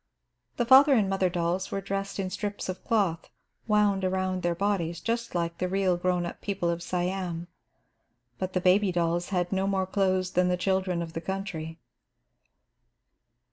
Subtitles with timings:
[0.57, 3.29] The father and mother dolls were dressed in strips of cloth
[3.67, 7.45] wound around their bodies, just like the real grown up people of Siam,
[8.39, 11.77] but the baby dolls had no more clothes than the children of the country.